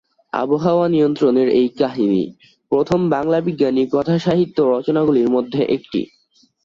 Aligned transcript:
আবহাওয়ার 0.33 0.89
নিয়ন্ত্রণের 0.89 1.47
এই 1.51 1.67
কাহিনী, 1.79 2.23
প্রথম 2.71 2.99
বাংলা 3.09 3.37
বিজ্ঞান 3.41 3.77
কথাসাহিত্য 3.91 4.57
রচনাগুলির 4.73 5.29
মধ্যে 5.29 5.61
একটি। 5.75 6.01